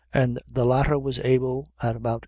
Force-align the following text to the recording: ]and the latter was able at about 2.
]and 0.13 0.39
the 0.51 0.65
latter 0.65 0.97
was 0.97 1.19
able 1.19 1.67
at 1.83 1.95
about 1.95 2.17
2. 2.17 2.19